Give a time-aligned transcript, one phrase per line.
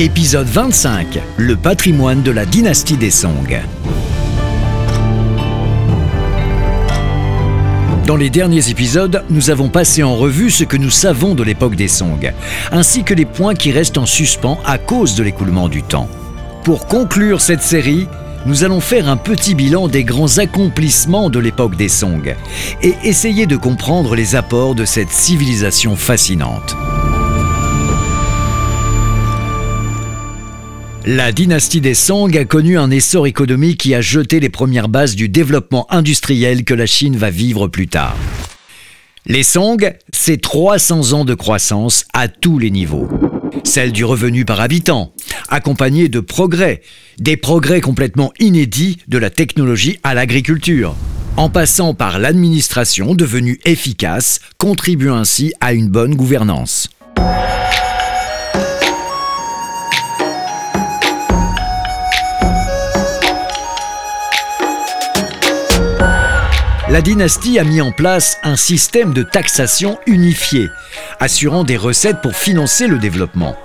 [0.00, 3.60] Épisode 25 Le patrimoine de la dynastie des Song.
[8.06, 11.74] Dans les derniers épisodes, nous avons passé en revue ce que nous savons de l'époque
[11.74, 12.32] des Song,
[12.70, 16.08] ainsi que les points qui restent en suspens à cause de l'écoulement du temps.
[16.62, 18.06] Pour conclure cette série,
[18.46, 22.36] nous allons faire un petit bilan des grands accomplissements de l'époque des Song
[22.82, 26.76] et essayer de comprendre les apports de cette civilisation fascinante.
[31.06, 35.14] La dynastie des Song a connu un essor économique qui a jeté les premières bases
[35.14, 38.16] du développement industriel que la Chine va vivre plus tard.
[39.24, 43.08] Les Song, c'est 300 ans de croissance à tous les niveaux.
[43.64, 45.12] Celle du revenu par habitant,
[45.48, 46.82] accompagnée de progrès,
[47.18, 50.94] des progrès complètement inédits de la technologie à l'agriculture,
[51.36, 56.90] en passant par l'administration devenue efficace, contribuant ainsi à une bonne gouvernance.
[66.90, 70.70] La dynastie a mis en place un système de taxation unifié,
[71.20, 73.56] assurant des recettes pour financer le développement.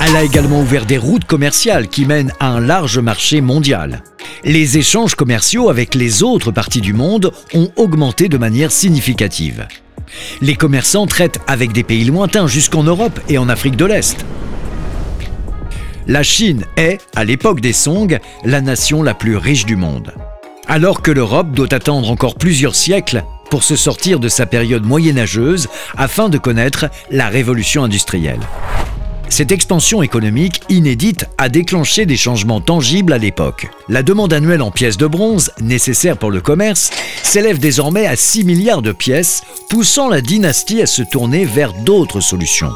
[0.00, 4.02] Elle a également ouvert des routes commerciales qui mènent à un large marché mondial.
[4.44, 9.66] Les échanges commerciaux avec les autres parties du monde ont augmenté de manière significative.
[10.42, 14.24] Les commerçants traitent avec des pays lointains jusqu'en Europe et en Afrique de l'Est.
[16.06, 20.12] La Chine est, à l'époque des Song, la nation la plus riche du monde
[20.68, 25.68] alors que l'Europe doit attendre encore plusieurs siècles pour se sortir de sa période moyenâgeuse
[25.96, 28.40] afin de connaître la révolution industrielle.
[29.28, 33.68] Cette expansion économique inédite a déclenché des changements tangibles à l'époque.
[33.88, 36.90] La demande annuelle en pièces de bronze, nécessaire pour le commerce,
[37.22, 42.20] s'élève désormais à 6 milliards de pièces, poussant la dynastie à se tourner vers d'autres
[42.20, 42.72] solutions.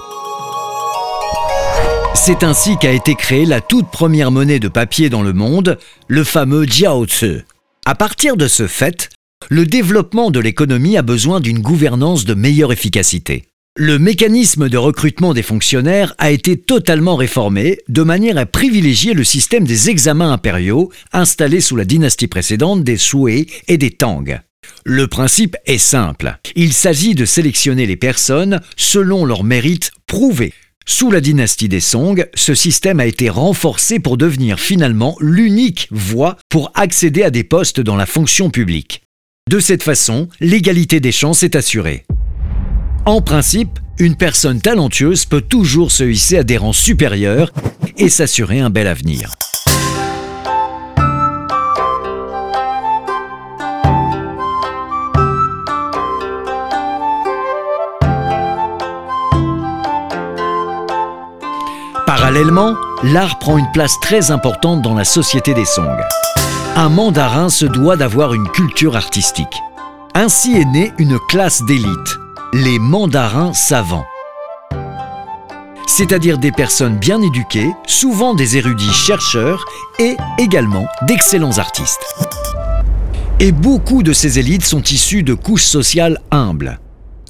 [2.15, 6.25] C'est ainsi qu'a été créée la toute première monnaie de papier dans le monde, le
[6.25, 7.43] fameux Jiaozi.
[7.89, 9.09] À partir de ce fait,
[9.49, 13.47] le développement de l'économie a besoin d'une gouvernance de meilleure efficacité.
[13.79, 19.25] Le mécanisme de recrutement des fonctionnaires a été totalement réformé de manière à privilégier le
[19.25, 24.39] système des examens impériaux installé sous la dynastie précédente des Sui et des Tang.
[24.85, 26.37] Le principe est simple.
[26.57, 30.53] Il s'agit de sélectionner les personnes selon leurs mérites prouvés.
[30.91, 36.39] Sous la dynastie des Song, ce système a été renforcé pour devenir finalement l'unique voie
[36.49, 39.03] pour accéder à des postes dans la fonction publique.
[39.51, 42.07] De cette façon, l'égalité des chances est assurée.
[43.05, 47.53] En principe, une personne talentueuse peut toujours se hisser à des rangs supérieurs
[47.99, 49.35] et s'assurer un bel avenir.
[62.19, 62.75] Parallèlement,
[63.05, 65.97] l'art prend une place très importante dans la société des Song.
[66.75, 69.63] Un mandarin se doit d'avoir une culture artistique.
[70.15, 72.19] Ainsi est née une classe d'élite,
[72.53, 74.05] les mandarins savants.
[75.87, 79.65] C'est-à-dire des personnes bien éduquées, souvent des érudits chercheurs
[80.01, 82.05] et également d'excellents artistes.
[83.39, 86.81] Et beaucoup de ces élites sont issues de couches sociales humbles.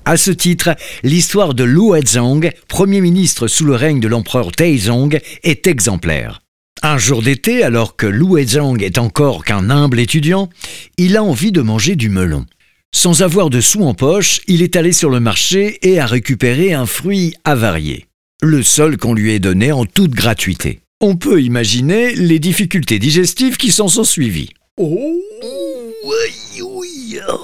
[0.09, 5.21] À ce titre, l'histoire de Lu Huizong, premier ministre sous le règne de l'empereur Taizong,
[5.43, 6.41] est exemplaire.
[6.83, 10.49] Un jour d'été, alors que Lu Huizong est encore qu'un humble étudiant,
[10.97, 12.47] il a envie de manger du melon.
[12.91, 16.73] Sans avoir de sous en poche, il est allé sur le marché et a récupéré
[16.73, 18.07] un fruit avarié.
[18.41, 20.81] Le seul qu'on lui ait donné en toute gratuité.
[21.03, 24.55] On peut imaginer les difficultés digestives qui s'en sont suivies.
[24.79, 25.21] Oh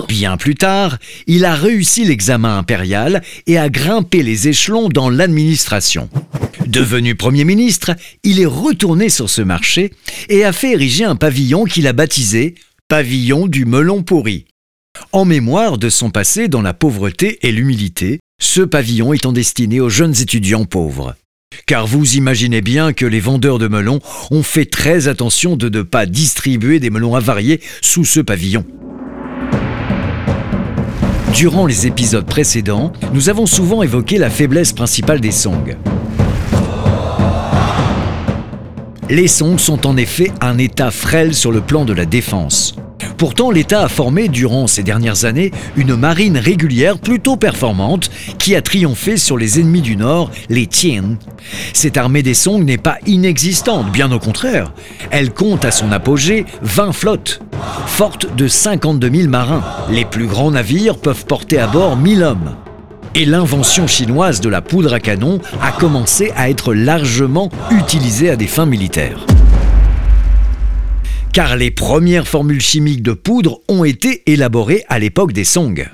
[0.08, 6.08] Bien plus tard, il a réussi l'examen impérial et a grimpé les échelons dans l'administration.
[6.66, 9.92] Devenu Premier ministre, il est retourné sur ce marché
[10.28, 12.54] et a fait ériger un pavillon qu'il a baptisé
[12.88, 14.44] Pavillon du melon pourri.
[15.10, 19.88] En mémoire de son passé dans la pauvreté et l'humilité, ce pavillon étant destiné aux
[19.88, 21.16] jeunes étudiants pauvres.
[21.66, 25.82] Car vous imaginez bien que les vendeurs de melons ont fait très attention de ne
[25.82, 28.64] pas distribuer des melons avariés sous ce pavillon.
[31.34, 35.76] Durant les épisodes précédents, nous avons souvent évoqué la faiblesse principale des Song.
[39.10, 42.76] Les Song sont en effet un État frêle sur le plan de la défense.
[43.16, 48.62] Pourtant, l'État a formé durant ces dernières années une marine régulière plutôt performante qui a
[48.62, 51.16] triomphé sur les ennemis du Nord, les Tien.
[51.72, 54.72] Cette armée des Song n'est pas inexistante, bien au contraire.
[55.10, 57.40] Elle compte à son apogée 20 flottes,
[57.86, 59.62] fortes de 52 000 marins.
[59.90, 62.56] Les plus grands navires peuvent porter à bord 1000 hommes.
[63.14, 68.36] Et l'invention chinoise de la poudre à canon a commencé à être largement utilisée à
[68.36, 69.24] des fins militaires
[71.34, 75.84] car les premières formules chimiques de poudre ont été élaborées à l'époque des Song.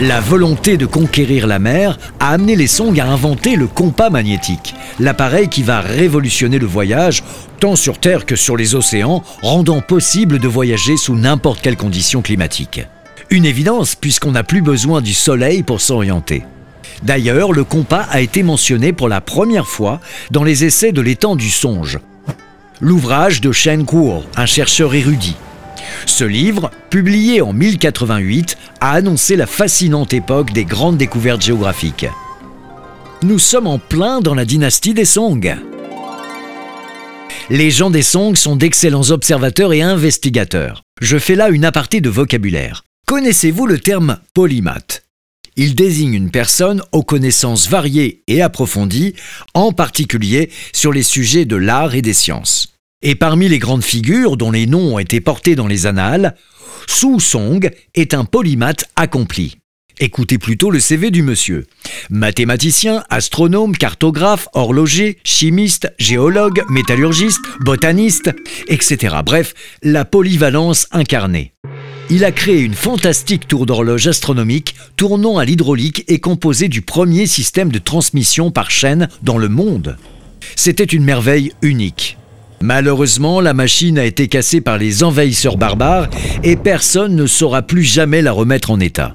[0.00, 4.76] La volonté de conquérir la mer a amené les Song à inventer le compas magnétique,
[5.00, 7.24] l'appareil qui va révolutionner le voyage
[7.58, 12.22] tant sur Terre que sur les océans, rendant possible de voyager sous n'importe quelle condition
[12.22, 12.86] climatique.
[13.30, 16.44] Une évidence puisqu'on n'a plus besoin du soleil pour s'orienter.
[17.02, 21.34] D'ailleurs, le compas a été mentionné pour la première fois dans les essais de l'étang
[21.34, 21.98] du songe,
[22.80, 25.34] l'ouvrage de Shen Kuo, un chercheur érudit.
[26.06, 32.06] Ce livre, publié en 1088, a annoncé la fascinante époque des grandes découvertes géographiques.
[33.22, 35.56] Nous sommes en plein dans la dynastie des Song.
[37.50, 40.82] Les gens des Song sont d'excellents observateurs et investigateurs.
[41.00, 42.84] Je fais là une aparté de vocabulaire.
[43.06, 45.02] Connaissez-vous le terme polymath
[45.58, 49.14] il désigne une personne aux connaissances variées et approfondies,
[49.54, 52.77] en particulier sur les sujets de l'art et des sciences.
[53.00, 56.34] Et parmi les grandes figures dont les noms ont été portés dans les annales,
[56.88, 59.58] Su Song est un polymathe accompli.
[60.00, 61.66] Écoutez plutôt le CV du monsieur.
[62.10, 68.34] Mathématicien, astronome, cartographe, horloger, chimiste, géologue, métallurgiste, botaniste,
[68.66, 69.16] etc.
[69.24, 69.54] Bref,
[69.84, 71.52] la polyvalence incarnée.
[72.10, 77.26] Il a créé une fantastique tour d'horloge astronomique tournant à l'hydraulique et composée du premier
[77.26, 79.96] système de transmission par chaîne dans le monde.
[80.56, 82.18] C'était une merveille unique.
[82.60, 86.08] Malheureusement, la machine a été cassée par les envahisseurs barbares
[86.42, 89.14] et personne ne saura plus jamais la remettre en état.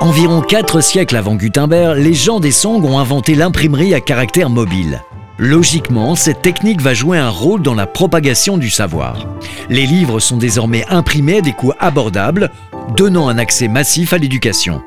[0.00, 5.02] Environ quatre siècles avant Gutenberg, les gens des Song ont inventé l'imprimerie à caractère mobile.
[5.38, 9.26] Logiquement, cette technique va jouer un rôle dans la propagation du savoir.
[9.68, 12.50] Les livres sont désormais imprimés à des coûts abordables,
[12.96, 14.82] donnant un accès massif à l'éducation.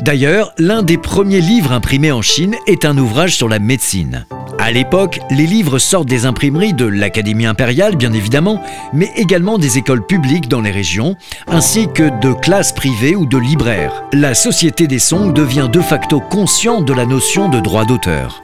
[0.00, 4.26] D'ailleurs, l'un des premiers livres imprimés en Chine est un ouvrage sur la médecine.
[4.58, 8.60] À l'époque, les livres sortent des imprimeries de l'Académie impériale, bien évidemment,
[8.92, 11.14] mais également des écoles publiques dans les régions,
[11.46, 14.02] ainsi que de classes privées ou de libraires.
[14.12, 18.42] La société des Song devient de facto consciente de la notion de droit d'auteur.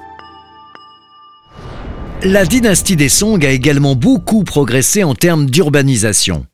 [2.26, 6.46] La dynastie des Song a également beaucoup progressé en termes d'urbanisation.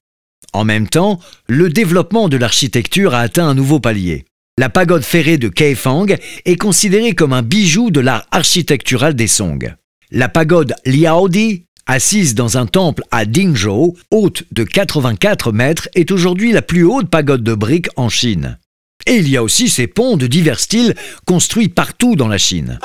[0.52, 4.24] En même temps, le développement de l'architecture a atteint un nouveau palier.
[4.58, 6.06] La pagode ferrée de Kaifang
[6.44, 9.72] est considérée comme un bijou de l'art architectural des Song.
[10.10, 16.50] La pagode Liaodi, assise dans un temple à Dingzhou, haute de 84 mètres, est aujourd'hui
[16.50, 18.58] la plus haute pagode de briques en Chine.
[19.06, 20.96] Et il y a aussi ces ponts de divers styles
[21.26, 22.80] construits partout dans la Chine.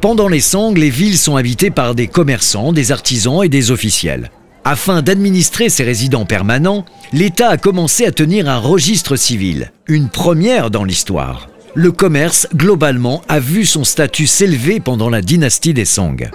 [0.00, 4.30] Pendant les Song, les villes sont habitées par des commerçants, des artisans et des officiels.
[4.62, 10.70] Afin d'administrer ses résidents permanents, l'État a commencé à tenir un registre civil, une première
[10.70, 11.48] dans l'histoire.
[11.74, 16.30] Le commerce, globalement, a vu son statut s'élever pendant la dynastie des Song.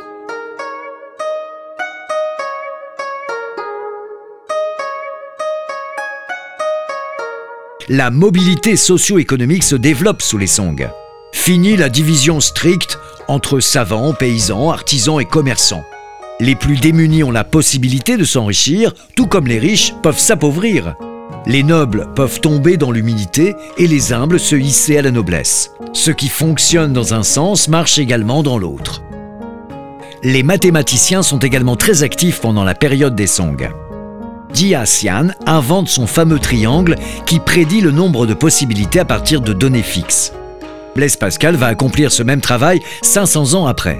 [7.87, 10.89] La mobilité socio-économique se développe sous les Song.
[11.33, 15.83] Fini la division stricte entre savants, paysans, artisans et commerçants.
[16.39, 20.95] Les plus démunis ont la possibilité de s'enrichir, tout comme les riches peuvent s'appauvrir.
[21.45, 25.71] Les nobles peuvent tomber dans l'humilité et les humbles se hisser à la noblesse.
[25.93, 29.03] Ce qui fonctionne dans un sens marche également dans l'autre.
[30.23, 33.69] Les mathématiciens sont également très actifs pendant la période des Song.
[34.53, 39.51] Jia Xian invente son fameux triangle qui prédit le nombre de possibilités à partir de
[39.51, 40.31] données fixes.
[40.95, 43.99] Blaise Pascal va accomplir ce même travail 500 ans après.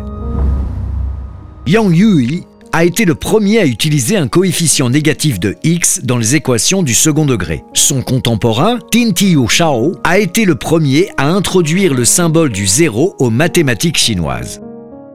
[1.65, 6.35] Yang Yui a été le premier à utiliser un coefficient négatif de x dans les
[6.35, 7.63] équations du second degré.
[7.73, 9.11] Son contemporain, Tin
[9.47, 14.59] Shao, a été le premier à introduire le symbole du zéro aux mathématiques chinoises.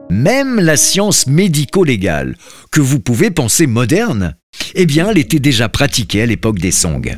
[0.09, 2.35] Même la science médico-légale,
[2.71, 4.35] que vous pouvez penser moderne,
[4.73, 7.17] Eh elle était déjà pratiquée à l'époque des Song.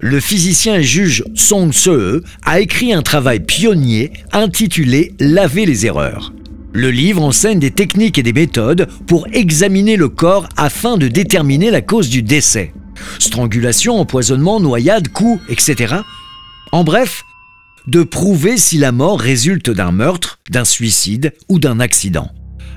[0.00, 6.32] Le physicien et juge Song Se a écrit un travail pionnier intitulé Laver les erreurs.
[6.72, 11.72] Le livre enseigne des techniques et des méthodes pour examiner le corps afin de déterminer
[11.72, 12.72] la cause du décès.
[13.18, 15.96] Strangulation, empoisonnement, noyade, coup, etc.
[16.70, 17.24] En bref,
[17.88, 22.30] de prouver si la mort résulte d'un meurtre, d'un suicide ou d'un accident.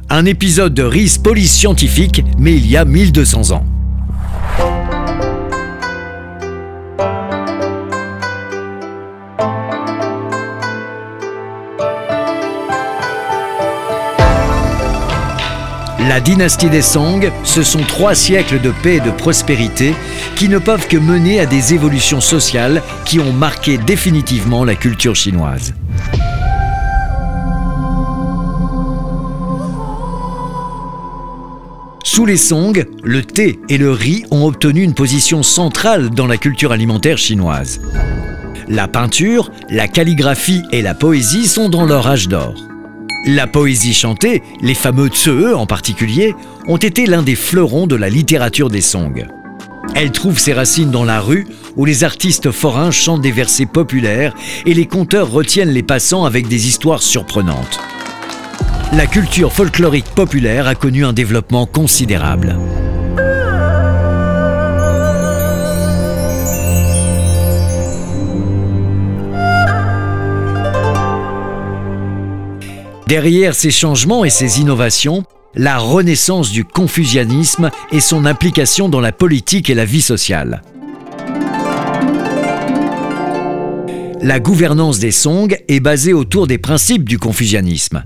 [0.09, 3.65] Un épisode de RIS Police Scientifique, mais il y a 1200 ans.
[16.07, 19.93] La dynastie des Song, ce sont trois siècles de paix et de prospérité
[20.35, 25.15] qui ne peuvent que mener à des évolutions sociales qui ont marqué définitivement la culture
[25.15, 25.75] chinoise.
[32.03, 36.37] Sous les Song, le thé et le riz ont obtenu une position centrale dans la
[36.37, 37.79] culture alimentaire chinoise.
[38.67, 42.70] La peinture, la calligraphie et la poésie sont dans leur âge d'or.
[43.25, 46.35] La poésie chantée, les fameux Tsue en particulier,
[46.67, 49.27] ont été l'un des fleurons de la littérature des Song.
[49.93, 54.33] Elle trouve ses racines dans la rue, où les artistes forains chantent des versets populaires
[54.65, 57.79] et les conteurs retiennent les passants avec des histoires surprenantes.
[58.93, 62.57] La culture folklorique populaire a connu un développement considérable.
[73.11, 79.11] Derrière ces changements et ces innovations, la renaissance du confucianisme et son implication dans la
[79.11, 80.61] politique et la vie sociale.
[84.21, 88.05] La gouvernance des Song est basée autour des principes du confucianisme.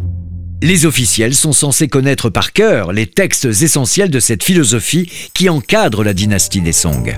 [0.63, 6.03] Les officiels sont censés connaître par cœur les textes essentiels de cette philosophie qui encadre
[6.03, 7.15] la dynastie des Song.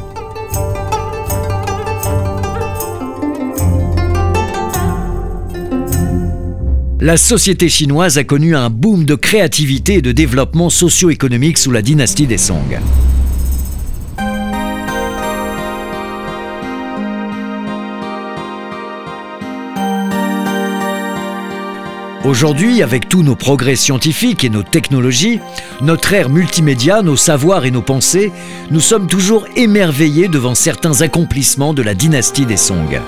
[6.99, 11.83] La société chinoise a connu un boom de créativité et de développement socio-économique sous la
[11.83, 12.79] dynastie des Song.
[22.25, 25.39] Aujourd'hui, avec tous nos progrès scientifiques et nos technologies,
[25.83, 28.31] notre ère multimédia, nos savoirs et nos pensées,
[28.71, 32.99] nous sommes toujours émerveillés devant certains accomplissements de la dynastie des Song.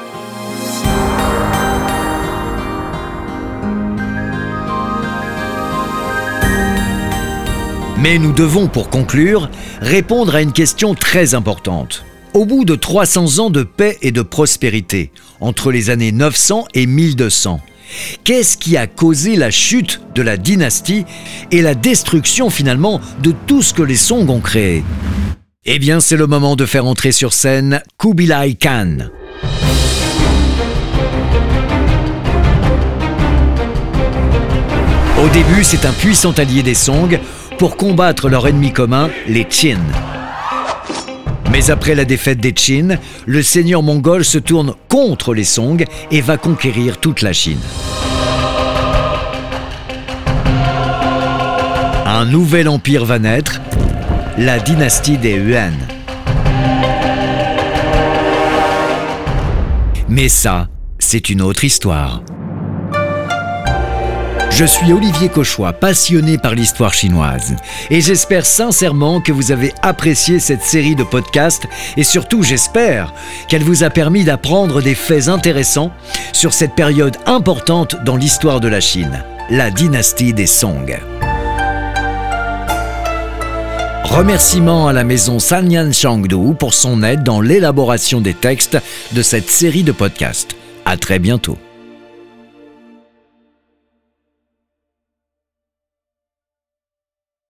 [8.01, 9.49] Mais nous devons, pour conclure,
[9.81, 12.05] répondre à une question très importante.
[12.33, 16.85] Au bout de 300 ans de paix et de prospérité, entre les années 900 et
[16.85, 17.59] 1200,
[18.23, 21.03] qu'est-ce qui a causé la chute de la dynastie
[21.51, 24.85] et la destruction finalement de tout ce que les Song ont créé?
[25.65, 29.09] Eh bien, c'est le moment de faire entrer sur scène Kubilai Khan.
[35.21, 37.19] Au début, c'est un puissant allié des Song
[37.59, 39.79] pour combattre leur ennemi commun, les Qin.
[41.51, 46.21] Mais après la défaite des Qin, le seigneur mongol se tourne contre les Song et
[46.21, 47.59] va conquérir toute la Chine.
[52.05, 53.59] Un nouvel empire va naître,
[54.37, 55.73] la dynastie des Yuan.
[60.07, 62.21] Mais ça, c'est une autre histoire.
[64.51, 67.55] Je suis Olivier Cauchois, passionné par l'histoire chinoise.
[67.89, 73.13] Et j'espère sincèrement que vous avez apprécié cette série de podcasts et surtout j'espère
[73.47, 75.91] qu'elle vous a permis d'apprendre des faits intéressants
[76.33, 80.99] sur cette période importante dans l'histoire de la Chine, la dynastie des Song.
[84.03, 88.77] Remerciements à la maison Sanyan Shangdu pour son aide dans l'élaboration des textes
[89.13, 90.55] de cette série de podcasts.
[90.83, 91.57] À très bientôt.